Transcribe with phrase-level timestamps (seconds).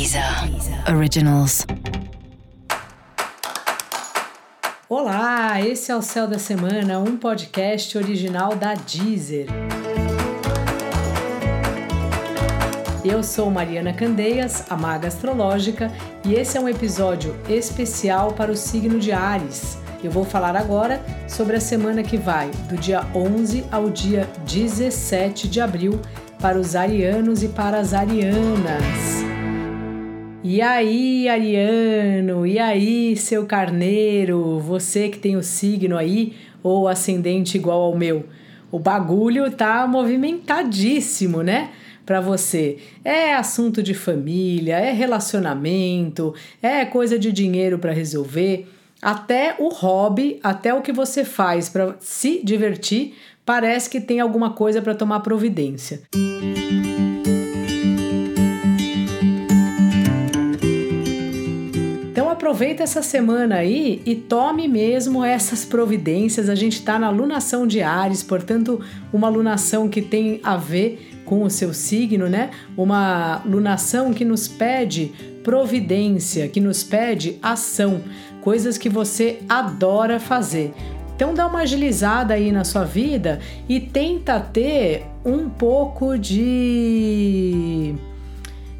[0.00, 0.24] Deezer
[0.96, 1.66] Originals.
[4.88, 9.46] Olá, esse é o Céu da Semana, um podcast original da Deezer.
[13.04, 15.92] Eu sou Mariana Candeias, a maga astrológica,
[16.24, 19.76] e esse é um episódio especial para o signo de Ares.
[20.02, 25.46] Eu vou falar agora sobre a semana que vai do dia 11 ao dia 17
[25.46, 26.00] de abril
[26.40, 29.19] para os arianos e para as arianas.
[30.42, 32.46] E aí, Ariano?
[32.46, 34.58] E aí, seu carneiro?
[34.60, 38.24] Você que tem o signo aí ou ascendente igual ao meu?
[38.72, 41.70] O bagulho tá movimentadíssimo, né?
[42.06, 42.78] Para você.
[43.04, 48.66] É assunto de família, é relacionamento, é coisa de dinheiro para resolver.
[49.02, 54.50] Até o hobby, até o que você faz para se divertir, parece que tem alguma
[54.50, 56.00] coisa para tomar providência.
[56.14, 57.09] Então
[62.50, 66.48] aproveita essa semana aí e tome mesmo essas providências.
[66.48, 68.80] A gente está na lunação de Ares, portanto,
[69.12, 72.50] uma lunação que tem a ver com o seu signo, né?
[72.76, 75.12] Uma lunação que nos pede
[75.44, 78.02] providência, que nos pede ação,
[78.40, 80.74] coisas que você adora fazer.
[81.14, 87.94] Então dá uma agilizada aí na sua vida e tenta ter um pouco de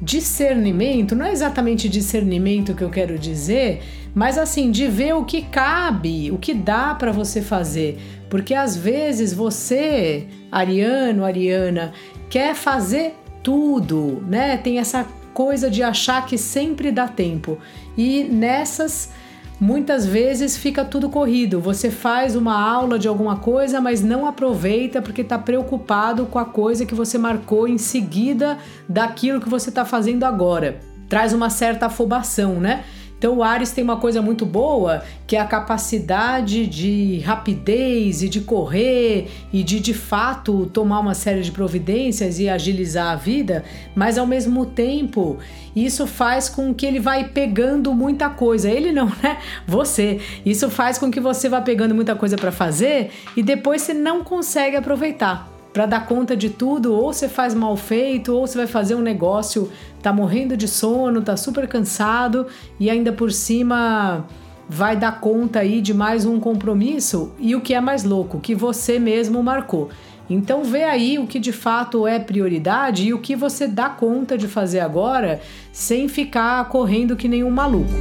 [0.00, 3.82] discernimento, não é exatamente discernimento que eu quero dizer,
[4.14, 7.98] mas assim, de ver o que cabe, o que dá para você fazer.
[8.28, 11.92] Porque às vezes você, Ariano, Ariana,
[12.28, 14.56] quer fazer tudo, né?
[14.56, 17.58] Tem essa coisa de achar que sempre dá tempo.
[17.96, 19.10] E nessas
[19.58, 21.60] Muitas vezes fica tudo corrido.
[21.60, 26.44] Você faz uma aula de alguma coisa, mas não aproveita porque está preocupado com a
[26.44, 30.78] coisa que você marcou em seguida daquilo que você está fazendo agora.
[31.08, 32.84] Traz uma certa afobação, né?
[33.18, 38.28] Então o Ares tem uma coisa muito boa, que é a capacidade de rapidez e
[38.28, 43.64] de correr e de de fato tomar uma série de providências e agilizar a vida,
[43.94, 45.38] mas ao mesmo tempo
[45.74, 48.70] isso faz com que ele vai pegando muita coisa.
[48.70, 49.38] Ele não, né?
[49.66, 50.20] Você.
[50.44, 54.22] Isso faz com que você vá pegando muita coisa para fazer e depois você não
[54.22, 58.66] consegue aproveitar para dar conta de tudo, ou você faz mal feito, ou você vai
[58.66, 59.70] fazer um negócio,
[60.00, 62.46] tá morrendo de sono, tá super cansado
[62.80, 64.24] e ainda por cima
[64.66, 68.54] vai dar conta aí de mais um compromisso e o que é mais louco, que
[68.54, 69.90] você mesmo marcou.
[70.30, 74.38] Então vê aí o que de fato é prioridade e o que você dá conta
[74.38, 77.92] de fazer agora sem ficar correndo que nem um maluco.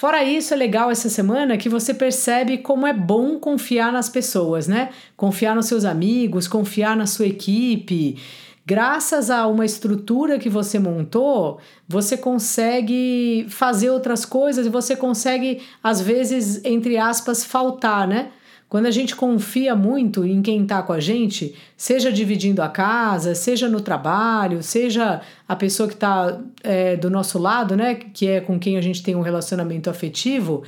[0.00, 4.66] Fora isso, é legal essa semana que você percebe como é bom confiar nas pessoas,
[4.66, 4.88] né?
[5.14, 8.16] Confiar nos seus amigos, confiar na sua equipe.
[8.64, 15.60] Graças a uma estrutura que você montou, você consegue fazer outras coisas e você consegue,
[15.84, 18.30] às vezes, entre aspas, faltar, né?
[18.70, 23.34] Quando a gente confia muito em quem está com a gente, seja dividindo a casa,
[23.34, 28.40] seja no trabalho, seja a pessoa que está é, do nosso lado, né, que é
[28.40, 30.62] com quem a gente tem um relacionamento afetivo,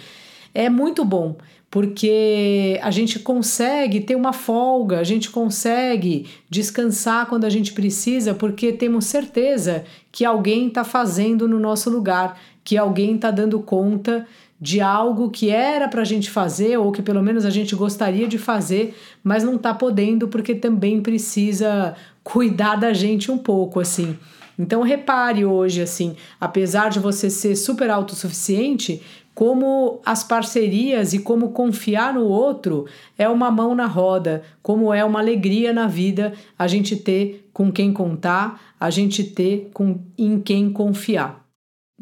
[0.52, 1.36] é muito bom,
[1.70, 8.34] porque a gente consegue ter uma folga, a gente consegue descansar quando a gente precisa,
[8.34, 14.26] porque temos certeza que alguém está fazendo no nosso lugar, que alguém está dando conta
[14.62, 18.28] de algo que era para a gente fazer ou que pelo menos a gente gostaria
[18.28, 24.16] de fazer, mas não está podendo porque também precisa cuidar da gente um pouco assim.
[24.56, 29.02] Então repare hoje assim, apesar de você ser super autossuficiente,
[29.34, 32.86] como as parcerias e como confiar no outro
[33.18, 37.72] é uma mão na roda, como é uma alegria na vida a gente ter com
[37.72, 41.41] quem contar, a gente ter com em quem confiar.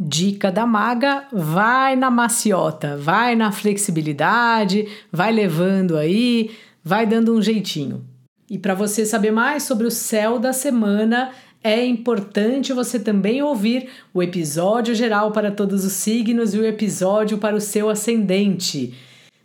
[0.03, 6.53] Dica da maga: vai na maciota, vai na flexibilidade, vai levando aí,
[6.83, 8.03] vai dando um jeitinho.
[8.49, 13.91] E para você saber mais sobre o céu da semana, é importante você também ouvir
[14.15, 18.95] o episódio geral para todos os signos e o episódio para o seu ascendente.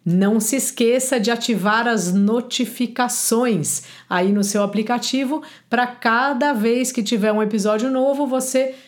[0.05, 7.03] Não se esqueça de ativar as notificações aí no seu aplicativo para cada vez que
[7.03, 8.73] tiver um episódio novo você